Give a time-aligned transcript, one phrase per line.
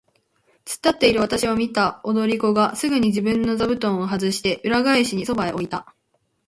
[0.65, 5.93] つっ立っているわたしを見た踊り子がすぐに自分の座布団をはずして、裏返しにそばへ置いた。